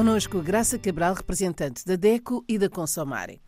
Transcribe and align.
Conosco 0.00 0.40
Graça 0.40 0.78
Cabral, 0.78 1.12
representante 1.12 1.84
da 1.84 1.94
DECO 1.94 2.42
e 2.48 2.56
da 2.56 2.70
Consomare. 2.70 3.42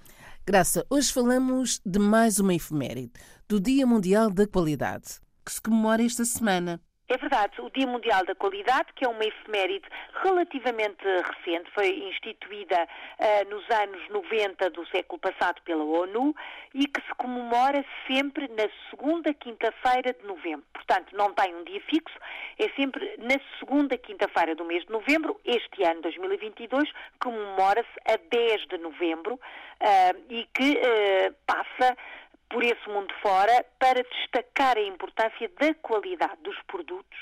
Graça, 0.44 0.84
hoje 0.90 1.10
falamos 1.10 1.80
de 1.82 1.98
mais 1.98 2.38
uma 2.38 2.54
efeméride, 2.54 3.10
do 3.48 3.58
Dia 3.58 3.86
Mundial 3.86 4.28
da 4.28 4.46
Qualidade, 4.46 5.18
que 5.42 5.50
se 5.50 5.62
comemora 5.62 6.04
esta 6.04 6.26
semana. 6.26 6.78
É 7.12 7.18
verdade, 7.18 7.60
o 7.60 7.68
Dia 7.68 7.86
Mundial 7.86 8.24
da 8.24 8.34
Qualidade, 8.34 8.90
que 8.96 9.04
é 9.04 9.08
uma 9.08 9.22
efeméride 9.22 9.86
relativamente 10.22 11.04
recente, 11.04 11.70
foi 11.74 12.08
instituída 12.08 12.88
uh, 13.18 13.50
nos 13.50 13.68
anos 13.68 14.08
90 14.08 14.70
do 14.70 14.86
século 14.86 15.18
passado 15.18 15.60
pela 15.60 15.84
ONU 15.84 16.34
e 16.72 16.86
que 16.86 17.02
se 17.02 17.14
comemora 17.18 17.84
sempre 18.06 18.48
na 18.48 18.66
segunda 18.88 19.34
quinta-feira 19.34 20.14
de 20.14 20.26
novembro. 20.26 20.64
Portanto, 20.72 21.14
não 21.14 21.34
tem 21.34 21.54
um 21.54 21.64
dia 21.64 21.82
fixo, 21.82 22.18
é 22.58 22.70
sempre 22.70 23.14
na 23.18 23.38
segunda 23.58 23.98
quinta-feira 23.98 24.54
do 24.54 24.64
mês 24.64 24.82
de 24.86 24.90
novembro. 24.90 25.38
Este 25.44 25.84
ano, 25.84 26.00
2022, 26.00 26.90
comemora-se 27.20 27.90
a 28.06 28.16
10 28.30 28.68
de 28.68 28.78
novembro 28.78 29.34
uh, 29.34 30.22
e 30.30 30.48
que 30.54 30.78
uh, 30.78 31.34
passa 31.46 31.94
por 32.52 32.62
esse 32.62 32.88
mundo 32.88 33.12
fora 33.22 33.64
para 33.78 34.02
destacar 34.02 34.76
a 34.76 34.82
importância 34.82 35.50
da 35.58 35.74
qualidade 35.74 36.36
dos 36.42 36.56
produtos, 36.66 37.18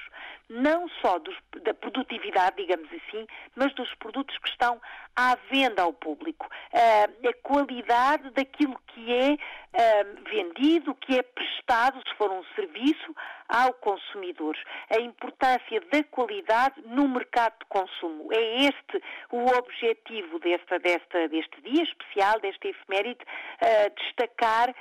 não 0.48 0.88
só 1.00 1.20
dos, 1.20 1.36
da 1.62 1.72
produtividade, 1.72 2.56
digamos 2.56 2.88
assim, 2.88 3.24
mas 3.54 3.72
dos 3.74 3.94
produtos 3.94 4.36
que 4.38 4.48
estão 4.48 4.80
à 5.14 5.36
venda 5.48 5.82
ao 5.82 5.92
público. 5.92 6.46
Uh, 6.72 7.28
a 7.28 7.32
qualidade 7.42 8.30
daquilo 8.30 8.76
que 8.88 9.12
é 9.12 9.32
uh, 9.34 10.24
vendido, 10.28 10.94
que 10.96 11.16
é 11.16 11.22
prestado, 11.22 12.02
se 12.06 12.14
for 12.16 12.32
um 12.32 12.42
serviço, 12.56 13.14
ao 13.48 13.72
consumidor. 13.74 14.56
A 14.90 15.00
importância 15.00 15.80
da 15.92 16.02
qualidade 16.04 16.80
no 16.86 17.08
mercado 17.08 17.54
de 17.60 17.66
consumo. 17.66 18.32
É 18.32 18.62
este 18.64 19.02
o 19.30 19.44
objetivo 19.56 20.40
desta, 20.40 20.78
desta, 20.80 21.28
deste 21.28 21.60
dia 21.62 21.82
especial, 21.84 22.40
desta 22.40 22.66
efeméride, 22.66 23.20
uh, 23.22 23.94
destacar 23.94 24.74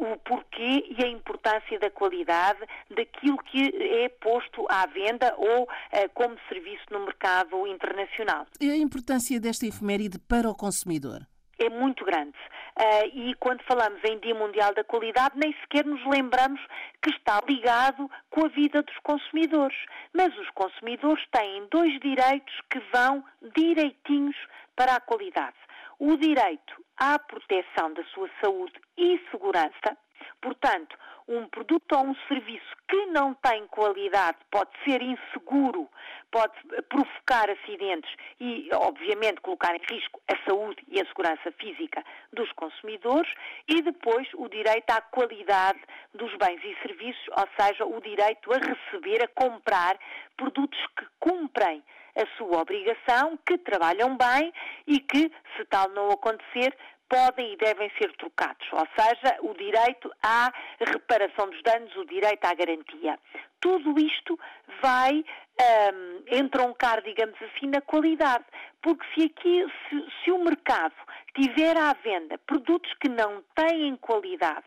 o 0.00 0.16
porquê 0.18 0.86
e 0.98 1.04
a 1.04 1.08
importância 1.08 1.78
da 1.78 1.90
qualidade 1.90 2.58
daquilo 2.88 3.36
que 3.38 3.68
é 4.02 4.08
posto 4.08 4.66
à 4.70 4.86
venda 4.86 5.34
ou 5.36 5.64
uh, 5.64 5.68
como 6.14 6.36
serviço 6.48 6.84
no 6.90 7.00
mercado 7.00 7.66
internacional. 7.66 8.46
E 8.58 8.70
a 8.70 8.76
importância 8.76 9.38
desta 9.38 9.66
efeméride 9.66 10.18
para 10.18 10.48
o 10.48 10.54
consumidor? 10.54 11.20
É 11.58 11.68
muito 11.68 12.02
grande. 12.06 12.38
Uh, 12.78 13.10
e 13.12 13.34
quando 13.34 13.62
falamos 13.64 14.00
em 14.02 14.18
Dia 14.20 14.34
Mundial 14.34 14.72
da 14.72 14.82
Qualidade, 14.82 15.34
nem 15.36 15.52
sequer 15.60 15.84
nos 15.84 16.02
lembramos 16.06 16.60
que 17.02 17.10
está 17.10 17.38
ligado 17.46 18.10
com 18.30 18.46
a 18.46 18.48
vida 18.48 18.82
dos 18.82 18.96
consumidores. 19.02 19.76
Mas 20.14 20.34
os 20.38 20.48
consumidores 20.50 21.22
têm 21.30 21.66
dois 21.70 22.00
direitos 22.00 22.54
que 22.70 22.80
vão 22.94 23.22
direitinhos 23.54 24.36
para 24.74 24.96
a 24.96 25.00
qualidade 25.00 25.56
o 26.00 26.16
direito 26.16 26.82
à 26.96 27.18
proteção 27.18 27.92
da 27.92 28.02
sua 28.06 28.28
saúde 28.42 28.74
e 28.96 29.20
segurança. 29.30 29.96
Portanto, 30.40 30.96
um 31.28 31.46
produto 31.48 31.92
ou 31.92 32.06
um 32.06 32.14
serviço 32.26 32.76
que 32.88 33.06
não 33.06 33.34
tem 33.34 33.66
qualidade 33.68 34.38
pode 34.50 34.70
ser 34.84 35.00
inseguro, 35.00 35.88
pode 36.30 36.54
provocar 36.88 37.48
acidentes 37.50 38.10
e, 38.40 38.68
obviamente, 38.72 39.40
colocar 39.40 39.74
em 39.76 39.80
risco 39.90 40.20
a 40.28 40.36
saúde 40.48 40.82
e 40.88 41.00
a 41.00 41.06
segurança 41.06 41.52
física 41.52 42.02
dos 42.32 42.50
consumidores 42.52 43.32
e 43.68 43.80
depois 43.82 44.26
o 44.34 44.48
direito 44.48 44.90
à 44.90 45.00
qualidade 45.00 45.80
dos 46.14 46.34
bens 46.36 46.60
e 46.64 46.76
serviços, 46.82 47.28
ou 47.28 47.48
seja, 47.58 47.84
o 47.84 48.00
direito 48.00 48.52
a 48.52 48.58
receber, 48.58 49.22
a 49.22 49.28
comprar 49.28 49.98
produtos 50.36 50.80
que 50.96 51.06
cumprem 51.20 51.82
a 52.16 52.26
sua 52.36 52.60
obrigação, 52.60 53.38
que 53.46 53.58
trabalham 53.58 54.16
bem 54.16 54.52
e 54.86 55.00
que, 55.00 55.30
se 55.56 55.64
tal 55.66 55.88
não 55.90 56.10
acontecer, 56.10 56.76
podem 57.10 57.52
e 57.52 57.56
devem 57.56 57.90
ser 57.98 58.12
trocados, 58.16 58.66
ou 58.72 58.86
seja, 58.96 59.36
o 59.42 59.52
direito 59.54 60.10
à 60.22 60.52
reparação 60.80 61.50
dos 61.50 61.60
danos, 61.62 61.94
o 61.96 62.04
direito 62.06 62.44
à 62.44 62.54
garantia. 62.54 63.18
Tudo 63.60 63.98
isto 63.98 64.38
vai 64.80 65.24
um, 65.60 66.22
entroncar, 66.38 67.02
digamos 67.02 67.36
assim, 67.42 67.66
na 67.66 67.80
qualidade, 67.80 68.44
porque 68.80 69.04
se 69.12 69.26
aqui, 69.26 69.66
se, 69.88 70.06
se 70.22 70.30
o 70.30 70.42
mercado 70.42 70.94
tiver 71.34 71.76
à 71.76 71.92
venda 71.94 72.38
produtos 72.46 72.92
que 73.00 73.08
não 73.08 73.42
têm 73.56 73.96
qualidade, 73.96 74.64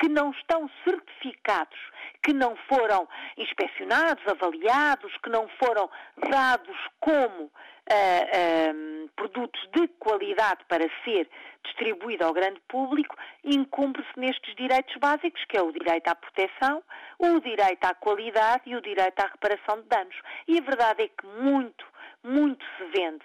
que 0.00 0.08
não 0.08 0.30
estão 0.30 0.68
certificados, 0.82 1.78
que 2.22 2.32
não 2.32 2.56
foram 2.68 3.06
inspecionados, 3.36 4.26
avaliados, 4.26 5.14
que 5.22 5.28
não 5.28 5.46
foram 5.62 5.88
dados 6.30 6.76
como 6.98 7.44
uh, 7.44 9.08
produtos 9.14 9.60
de 9.74 9.88
qualidade 9.98 10.64
para 10.66 10.88
ser 11.04 11.28
distribuído 11.64 12.24
ao 12.24 12.32
grande 12.32 12.60
público, 12.66 13.14
incumpre-se 13.44 14.18
nestes 14.18 14.54
direitos 14.56 14.96
básicos, 14.96 15.44
que 15.44 15.58
é 15.58 15.62
o 15.62 15.70
direito 15.70 16.08
à 16.08 16.14
proteção, 16.14 16.82
o 17.18 17.38
direito 17.40 17.84
à 17.84 17.94
qualidade 17.94 18.62
e 18.66 18.76
o 18.76 18.80
direito 18.80 19.20
à 19.20 19.26
reparação 19.26 19.82
de 19.82 19.88
danos. 19.88 20.16
E 20.48 20.58
a 20.58 20.62
verdade 20.62 21.02
é 21.02 21.08
que 21.08 21.26
muito, 21.26 21.84
muito 22.24 22.64
se 22.78 22.84
vende 22.96 23.24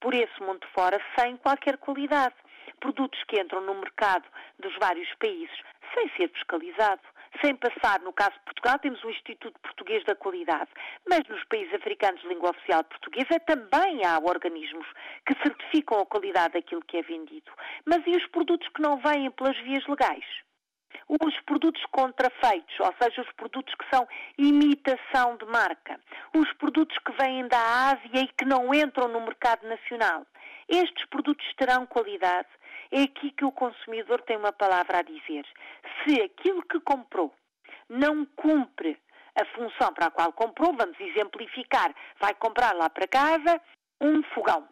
por 0.00 0.12
esse 0.12 0.42
mundo 0.42 0.66
fora 0.74 1.00
sem 1.16 1.36
qualquer 1.36 1.78
qualidade. 1.78 2.34
Produtos 2.80 3.22
que 3.24 3.40
entram 3.40 3.60
no 3.62 3.74
mercado 3.74 4.24
dos 4.58 4.74
vários 4.78 5.12
países 5.14 5.56
sem 5.94 6.08
ser 6.16 6.28
fiscalizado, 6.30 7.00
sem 7.42 7.54
passar, 7.56 8.00
no 8.00 8.12
caso 8.12 8.32
de 8.32 8.44
Portugal, 8.44 8.78
temos 8.78 9.02
o 9.04 9.10
Instituto 9.10 9.58
Português 9.60 10.04
da 10.04 10.14
Qualidade, 10.14 10.70
mas 11.08 11.20
nos 11.28 11.42
países 11.44 11.72
africanos 11.74 12.20
de 12.20 12.28
língua 12.28 12.50
oficial 12.50 12.84
portuguesa 12.84 13.40
também 13.40 14.04
há 14.04 14.18
organismos 14.18 14.86
que 15.26 15.34
certificam 15.42 16.00
a 16.00 16.06
qualidade 16.06 16.54
daquilo 16.54 16.82
que 16.82 16.98
é 16.98 17.02
vendido. 17.02 17.50
Mas 17.84 18.06
e 18.06 18.10
os 18.10 18.26
produtos 18.28 18.68
que 18.68 18.82
não 18.82 18.98
vêm 18.98 19.30
pelas 19.30 19.56
vias 19.58 19.86
legais? 19.86 20.24
os 21.08 21.40
produtos 21.42 21.84
contrafeitos, 21.92 22.74
ou 22.80 22.92
seja, 23.00 23.22
os 23.22 23.32
produtos 23.32 23.74
que 23.74 23.84
são 23.94 24.06
imitação 24.38 25.36
de 25.36 25.44
marca, 25.46 26.00
os 26.34 26.52
produtos 26.54 26.96
que 26.98 27.12
vêm 27.12 27.46
da 27.48 27.58
Ásia 27.90 28.22
e 28.22 28.28
que 28.28 28.44
não 28.44 28.74
entram 28.74 29.08
no 29.08 29.20
mercado 29.20 29.66
nacional. 29.68 30.26
Estes 30.68 31.04
produtos 31.06 31.46
terão 31.56 31.86
qualidade? 31.86 32.48
É 32.90 33.02
aqui 33.02 33.30
que 33.32 33.44
o 33.44 33.52
consumidor 33.52 34.22
tem 34.22 34.36
uma 34.36 34.52
palavra 34.52 34.98
a 34.98 35.02
dizer. 35.02 35.46
Se 36.04 36.20
aquilo 36.22 36.62
que 36.62 36.80
comprou 36.80 37.32
não 37.88 38.24
cumpre 38.24 38.98
a 39.34 39.44
função 39.54 39.92
para 39.92 40.06
a 40.06 40.10
qual 40.10 40.32
comprou, 40.32 40.72
vamos 40.74 40.98
exemplificar, 40.98 41.94
vai 42.18 42.34
comprar 42.34 42.74
lá 42.74 42.88
para 42.88 43.06
casa 43.06 43.60
um 44.00 44.22
fogão. 44.34 44.66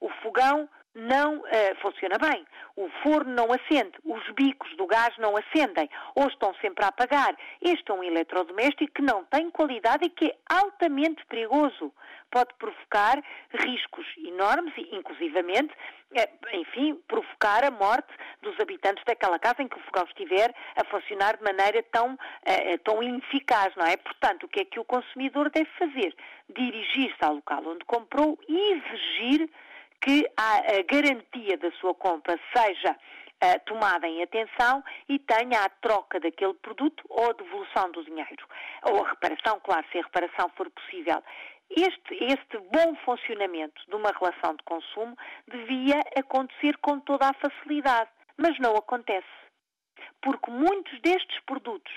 O 0.00 0.08
fogão 0.22 0.68
não 0.96 1.36
uh, 1.36 1.44
funciona 1.82 2.16
bem. 2.18 2.46
O 2.74 2.88
forno 3.02 3.32
não 3.32 3.48
acende, 3.52 3.92
os 4.02 4.22
bicos 4.34 4.74
do 4.76 4.86
gás 4.86 5.16
não 5.18 5.34
acendem, 5.36 5.88
ou 6.14 6.26
estão 6.26 6.54
sempre 6.54 6.84
a 6.84 6.88
apagar. 6.88 7.36
Este 7.60 7.90
é 7.90 7.94
um 7.94 8.02
eletrodoméstico 8.02 8.94
que 8.94 9.02
não 9.02 9.24
tem 9.24 9.50
qualidade 9.50 10.06
e 10.06 10.10
que 10.10 10.26
é 10.26 10.36
altamente 10.48 11.24
perigoso. 11.26 11.92
Pode 12.30 12.54
provocar 12.54 13.22
riscos 13.52 14.06
enormes 14.18 14.72
e, 14.76 14.96
inclusivamente, 14.96 15.72
eh, 16.14 16.28
enfim, 16.54 16.94
provocar 17.06 17.64
a 17.64 17.70
morte 17.70 18.12
dos 18.42 18.58
habitantes 18.58 19.04
daquela 19.04 19.38
casa 19.38 19.62
em 19.62 19.68
que 19.68 19.76
o 19.76 19.82
fogão 19.82 20.04
estiver 20.04 20.54
a 20.76 20.84
funcionar 20.84 21.36
de 21.36 21.44
maneira 21.44 21.82
tão, 21.90 22.14
uh, 22.14 22.78
tão 22.84 23.02
ineficaz, 23.02 23.74
não 23.76 23.86
é? 23.86 23.96
Portanto, 23.96 24.44
o 24.44 24.48
que 24.48 24.60
é 24.60 24.64
que 24.64 24.80
o 24.80 24.84
consumidor 24.84 25.50
deve 25.50 25.68
fazer? 25.78 26.14
Dirigir-se 26.48 27.22
ao 27.22 27.34
local 27.34 27.62
onde 27.66 27.84
comprou 27.84 28.38
e 28.48 28.72
exigir 28.72 29.50
que 30.00 30.26
a, 30.36 30.78
a 30.78 30.82
garantia 30.82 31.56
da 31.58 31.70
sua 31.72 31.94
compra 31.94 32.38
seja 32.54 32.92
uh, 32.92 33.60
tomada 33.66 34.06
em 34.06 34.22
atenção 34.22 34.82
e 35.08 35.18
tenha 35.18 35.64
a 35.64 35.68
troca 35.68 36.20
daquele 36.20 36.54
produto 36.54 37.04
ou 37.08 37.30
a 37.30 37.32
devolução 37.32 37.90
do 37.92 38.04
dinheiro. 38.04 38.46
Ou 38.84 39.04
a 39.04 39.10
reparação, 39.10 39.60
claro, 39.60 39.86
se 39.90 39.98
a 39.98 40.02
reparação 40.02 40.50
for 40.56 40.70
possível. 40.70 41.22
Este, 41.70 42.14
este 42.24 42.58
bom 42.72 42.94
funcionamento 43.04 43.82
de 43.88 43.96
uma 43.96 44.12
relação 44.12 44.54
de 44.54 44.62
consumo 44.64 45.16
devia 45.48 46.00
acontecer 46.16 46.76
com 46.78 47.00
toda 47.00 47.28
a 47.28 47.34
facilidade, 47.34 48.10
mas 48.36 48.58
não 48.60 48.76
acontece. 48.76 49.26
Porque 50.22 50.50
muitos 50.50 51.00
destes 51.00 51.40
produtos 51.44 51.92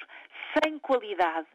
sem 0.58 0.80
qualidade 0.80 1.48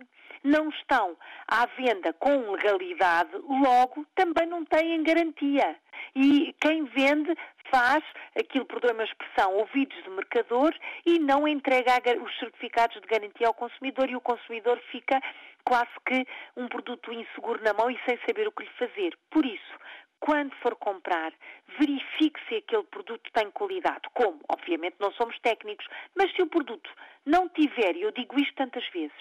não 0.45 0.69
estão 0.69 1.17
à 1.49 1.67
venda 1.67 2.13
com 2.13 2.53
legalidade, 2.53 3.33
logo 3.37 4.07
também 4.15 4.47
não 4.47 4.65
têm 4.65 5.03
garantia. 5.03 5.77
E 6.15 6.55
quem 6.61 6.85
vende 6.85 7.35
faz 7.71 8.05
aquilo, 8.39 8.67
por 8.67 8.81
uma 8.91 9.05
expressão, 9.05 9.55
ouvidos 9.55 10.03
de 10.03 10.11
mercador 10.11 10.75
e 11.05 11.19
não 11.19 11.47
entrega 11.49 11.95
os 12.23 12.39
certificados 12.39 13.01
de 13.01 13.07
garantia 13.07 13.47
ao 13.47 13.55
consumidor 13.55 14.09
e 14.09 14.17
o 14.17 14.21
consumidor 14.21 14.79
fica 14.91 15.21
quase 15.65 15.91
que 16.07 16.27
um 16.57 16.69
produto 16.69 17.13
inseguro 17.13 17.63
na 17.63 17.73
mão 17.73 17.91
e 17.91 17.99
sem 18.07 18.19
saber 18.27 18.47
o 18.47 18.53
que 18.53 18.65
lhe 18.65 18.71
fazer. 18.79 19.17
Por 19.31 19.45
isso, 19.45 19.75
quando 20.21 20.55
for 20.57 20.77
comprar, 20.77 21.33
verifique 21.79 22.41
se 22.49 22.57
aquele 22.57 22.85
produto 22.85 23.31
tem 23.33 23.51
qualidade. 23.51 24.09
Como? 24.15 24.41
Obviamente 24.49 24.97
não 25.01 25.13
somos 25.13 25.39
técnicos, 25.41 25.87
mas 26.17 26.35
se 26.35 26.43
o 26.43 26.47
produto 26.47 26.91
não 27.27 27.49
tiver, 27.49 27.97
e 27.97 28.03
eu 28.03 28.13
digo 28.13 28.39
isto 28.39 28.55
tantas 28.55 28.87
vezes, 28.91 29.13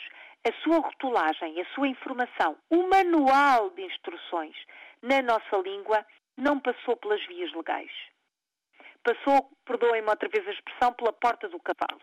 a 0.45 0.51
sua 0.61 0.79
rotulagem, 0.79 1.61
a 1.61 1.65
sua 1.73 1.87
informação, 1.87 2.57
o 2.69 2.87
manual 2.89 3.69
de 3.71 3.83
instruções 3.83 4.55
na 5.01 5.21
nossa 5.21 5.57
língua, 5.57 6.05
não 6.37 6.59
passou 6.59 6.95
pelas 6.97 7.25
vias 7.27 7.51
legais. 7.53 7.91
Passou, 9.03 9.51
perdoem-me 9.65 10.09
outra 10.09 10.29
vez 10.29 10.47
a 10.47 10.51
expressão, 10.51 10.93
pela 10.93 11.13
porta 11.13 11.49
do 11.49 11.59
cavalo. 11.59 12.01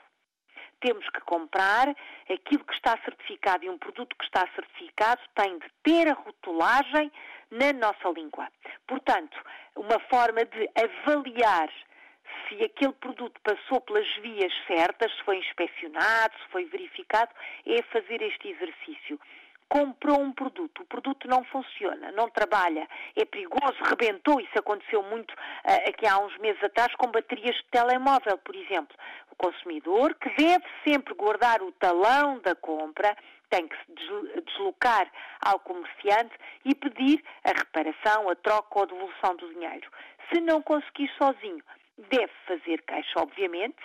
Temos 0.81 1.09
que 1.11 1.21
comprar 1.21 1.89
aquilo 2.31 2.65
que 2.65 2.75
está 2.75 2.99
certificado 3.05 3.65
e 3.65 3.71
um 3.71 3.79
produto 3.79 4.17
que 4.17 4.25
está 4.25 4.47
certificado 4.55 5.21
tem 5.35 5.59
de 5.59 5.69
ter 5.83 6.09
a 6.09 6.15
rotulagem 6.15 7.13
na 7.51 7.73
nossa 7.73 8.09
língua. 8.11 8.49
Portanto, 8.87 9.37
uma 9.77 9.99
forma 10.09 10.45
de 10.45 10.71
avaliar 10.75 11.71
se 12.49 12.63
aquele 12.63 12.93
produto 12.95 13.41
passou 13.43 13.81
pelas 13.81 14.09
vias 14.17 14.53
certas, 14.67 15.13
se 15.13 15.23
foi 15.23 15.39
inspecionado, 15.39 16.35
se 16.39 16.49
foi 16.51 16.65
verificado, 16.67 17.31
é 17.67 17.83
fazer 17.83 18.23
este 18.23 18.49
exercício 18.49 19.21
comprou 19.71 20.21
um 20.21 20.33
produto, 20.33 20.83
o 20.83 20.87
produto 20.87 21.29
não 21.29 21.45
funciona, 21.45 22.11
não 22.11 22.29
trabalha, 22.29 22.89
é 23.17 23.25
perigoso, 23.25 23.77
rebentou, 23.89 24.41
isso 24.41 24.59
aconteceu 24.59 25.01
muito 25.05 25.33
uh, 25.33 25.89
aqui 25.89 26.07
há 26.07 26.19
uns 26.19 26.37
meses 26.39 26.63
atrás 26.65 26.93
com 26.97 27.07
baterias 27.07 27.55
de 27.55 27.65
telemóvel, 27.71 28.37
por 28.39 28.55
exemplo. 28.57 28.95
O 29.31 29.37
consumidor, 29.37 30.15
que 30.17 30.29
deve 30.31 30.65
sempre 30.85 31.15
guardar 31.15 31.63
o 31.63 31.71
talão 31.73 32.41
da 32.41 32.57
compra, 32.57 33.17
tem 33.49 33.69
que 33.69 33.77
se 33.77 34.43
deslocar 34.43 35.09
ao 35.41 35.61
comerciante 35.61 36.35
e 36.65 36.75
pedir 36.75 37.23
a 37.45 37.51
reparação, 37.51 38.29
a 38.29 38.35
troca 38.35 38.69
ou 38.77 38.83
a 38.83 38.87
devolução 38.87 39.37
do 39.37 39.55
dinheiro. 39.55 39.89
Se 40.33 40.41
não 40.41 40.63
conseguir 40.63 41.11
sozinho, 41.17 41.63
deve 41.97 42.33
fazer 42.47 42.83
queixa, 42.83 43.21
obviamente, 43.21 43.79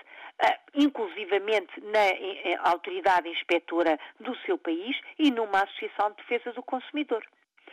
inclusivamente 0.74 1.82
na 1.82 2.70
autoridade 2.70 3.30
inspetora 3.30 3.98
do 4.20 4.36
seu 4.46 4.58
país 4.58 4.98
e 5.18 5.32
numa 5.32 5.64
associação 5.64 6.12
de 6.12 6.18
defesa 6.18 6.52
do 6.54 6.64
consumidor. 6.64 7.26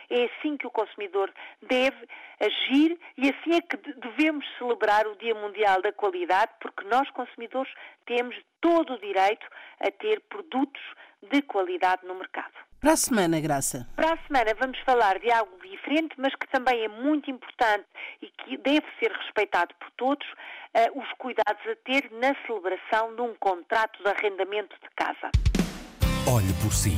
É 0.09 0.25
assim 0.25 0.57
que 0.57 0.67
o 0.67 0.71
consumidor 0.71 1.33
deve 1.61 2.07
agir 2.39 2.99
e 3.17 3.29
assim 3.29 3.55
é 3.55 3.61
que 3.61 3.77
devemos 3.77 4.45
celebrar 4.57 5.07
o 5.07 5.15
Dia 5.15 5.33
Mundial 5.33 5.81
da 5.81 5.91
Qualidade, 5.91 6.51
porque 6.59 6.83
nós, 6.85 7.09
consumidores, 7.11 7.73
temos 8.05 8.35
todo 8.59 8.93
o 8.93 8.99
direito 8.99 9.45
a 9.79 9.89
ter 9.91 10.21
produtos 10.21 10.81
de 11.21 11.41
qualidade 11.41 12.05
no 12.05 12.15
mercado. 12.15 12.53
Para 12.83 12.91
a 12.91 12.97
semana, 12.97 13.39
Graça. 13.39 13.87
Para 13.95 14.11
a 14.11 14.17
semana 14.27 14.53
vamos 14.59 14.77
falar 14.79 15.17
de 15.17 15.31
algo 15.31 15.57
diferente, 15.63 16.15
mas 16.17 16.35
que 16.35 16.45
também 16.51 16.83
é 16.83 16.89
muito 16.89 17.31
importante 17.31 17.85
e 18.21 18.27
que 18.27 18.57
deve 18.57 18.85
ser 18.99 19.09
respeitado 19.09 19.73
por 19.79 19.89
todos, 19.91 20.27
uh, 20.27 20.99
os 20.99 21.09
cuidados 21.17 21.65
a 21.65 21.75
ter 21.85 22.11
na 22.11 22.35
celebração 22.45 23.15
de 23.15 23.21
um 23.21 23.33
contrato 23.35 24.03
de 24.03 24.09
arrendamento 24.09 24.75
de 24.81 24.89
casa. 24.97 25.31
Olhe 26.27 26.53
por 26.61 26.73
si, 26.73 26.97